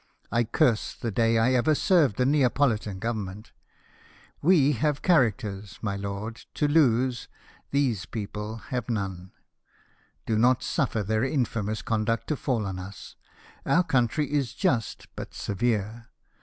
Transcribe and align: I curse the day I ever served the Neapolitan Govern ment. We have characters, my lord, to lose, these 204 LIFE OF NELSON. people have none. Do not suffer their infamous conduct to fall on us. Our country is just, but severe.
I 0.31 0.45
curse 0.45 0.95
the 0.95 1.11
day 1.11 1.37
I 1.37 1.53
ever 1.53 1.75
served 1.75 2.15
the 2.17 2.25
Neapolitan 2.25 2.97
Govern 2.97 3.23
ment. 3.23 3.51
We 4.41 4.71
have 4.71 5.03
characters, 5.03 5.77
my 5.83 5.95
lord, 5.95 6.37
to 6.55 6.67
lose, 6.67 7.27
these 7.69 8.07
204 8.07 8.07
LIFE 8.07 8.07
OF 8.07 8.11
NELSON. 8.11 8.11
people 8.11 8.57
have 8.79 8.89
none. 8.89 9.31
Do 10.25 10.39
not 10.39 10.63
suffer 10.63 11.03
their 11.03 11.23
infamous 11.23 11.83
conduct 11.83 12.25
to 12.29 12.35
fall 12.35 12.65
on 12.65 12.79
us. 12.79 13.15
Our 13.63 13.83
country 13.83 14.33
is 14.33 14.55
just, 14.55 15.05
but 15.15 15.35
severe. 15.35 16.07